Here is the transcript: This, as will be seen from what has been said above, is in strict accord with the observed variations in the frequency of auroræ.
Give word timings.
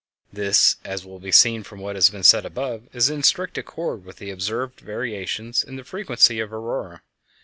This, 0.33 0.77
as 0.83 1.05
will 1.05 1.19
be 1.19 1.31
seen 1.31 1.61
from 1.61 1.79
what 1.79 1.93
has 1.93 2.09
been 2.09 2.23
said 2.23 2.43
above, 2.43 2.87
is 2.91 3.11
in 3.11 3.21
strict 3.21 3.55
accord 3.59 4.03
with 4.03 4.15
the 4.15 4.31
observed 4.31 4.79
variations 4.79 5.63
in 5.63 5.75
the 5.75 5.83
frequency 5.83 6.39
of 6.39 6.49
auroræ. 6.49 7.01